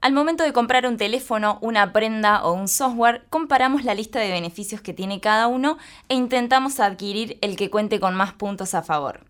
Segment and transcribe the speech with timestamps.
[0.00, 4.30] Al momento de comprar un teléfono, una prenda o un software, comparamos la lista de
[4.30, 5.76] beneficios que tiene cada uno
[6.08, 9.24] e intentamos adquirir el que cuente con más puntos a favor.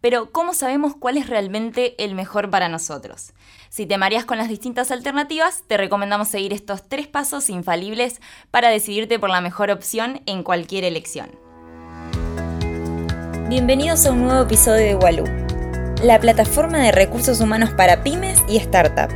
[0.00, 3.32] Pero, ¿cómo sabemos cuál es realmente el mejor para nosotros?
[3.68, 8.70] Si te mareas con las distintas alternativas, te recomendamos seguir estos tres pasos infalibles para
[8.70, 11.30] decidirte por la mejor opción en cualquier elección.
[13.48, 15.26] Bienvenidos a un nuevo episodio de Waloo,
[16.02, 19.14] la plataforma de recursos humanos para pymes y startups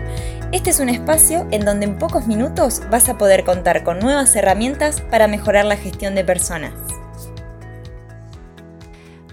[0.52, 4.36] este es un espacio en donde en pocos minutos vas a poder contar con nuevas
[4.36, 6.74] herramientas para mejorar la gestión de personas.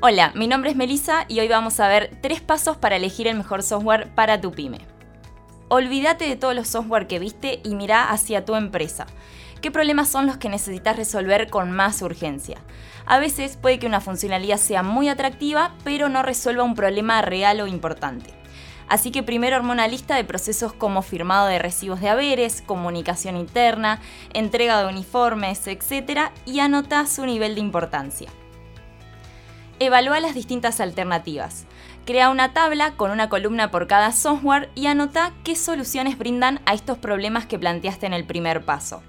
[0.01, 3.35] Hola, mi nombre es Melissa y hoy vamos a ver tres pasos para elegir el
[3.35, 4.79] mejor software para tu pyme.
[5.67, 9.05] Olvídate de todos los software que viste y mira hacia tu empresa.
[9.61, 12.59] ¿Qué problemas son los que necesitas resolver con más urgencia?
[13.05, 17.59] A veces puede que una funcionalidad sea muy atractiva, pero no resuelva un problema real
[17.59, 18.38] o importante.
[18.89, 23.37] Así que primero armó una lista de procesos como firmado de recibos de haberes, comunicación
[23.37, 24.01] interna,
[24.33, 26.31] entrega de uniformes, etc.
[26.45, 28.29] y anota su nivel de importancia.
[29.77, 31.65] Evalúa las distintas alternativas.
[32.05, 36.73] Crea una tabla con una columna por cada software y anota qué soluciones brindan a
[36.73, 39.03] estos problemas que planteaste en el primer paso.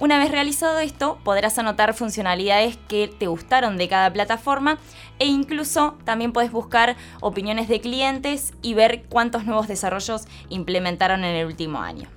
[0.00, 4.78] Una vez realizado esto, podrás anotar funcionalidades que te gustaron de cada plataforma
[5.18, 11.34] e incluso también puedes buscar opiniones de clientes y ver cuántos nuevos desarrollos implementaron en
[11.34, 12.08] el último año.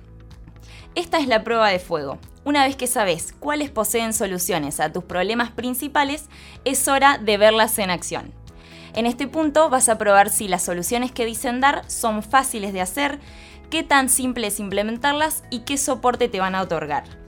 [0.94, 2.18] Esta es la prueba de fuego.
[2.44, 6.28] Una vez que sabes cuáles poseen soluciones a tus problemas principales,
[6.64, 8.32] es hora de verlas en acción.
[8.94, 12.80] En este punto vas a probar si las soluciones que dicen dar son fáciles de
[12.80, 13.18] hacer,
[13.70, 17.21] qué tan simple es implementarlas y qué soporte te van a otorgar.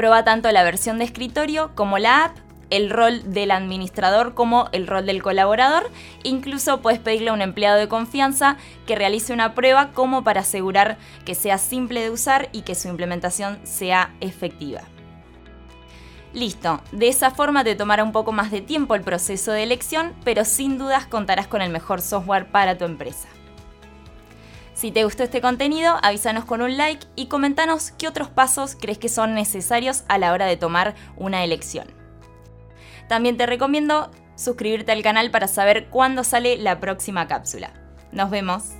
[0.00, 2.38] Prueba tanto la versión de escritorio como la app,
[2.70, 5.90] el rol del administrador como el rol del colaborador.
[6.22, 8.56] Incluso puedes pedirle a un empleado de confianza
[8.86, 12.88] que realice una prueba como para asegurar que sea simple de usar y que su
[12.88, 14.80] implementación sea efectiva.
[16.32, 20.14] Listo, de esa forma te tomará un poco más de tiempo el proceso de elección,
[20.24, 23.28] pero sin dudas contarás con el mejor software para tu empresa.
[24.80, 28.96] Si te gustó este contenido, avísanos con un like y comentanos qué otros pasos crees
[28.96, 31.92] que son necesarios a la hora de tomar una elección.
[33.06, 37.74] También te recomiendo suscribirte al canal para saber cuándo sale la próxima cápsula.
[38.10, 38.79] Nos vemos.